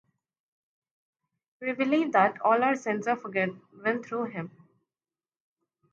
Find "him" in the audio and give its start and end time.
4.31-4.49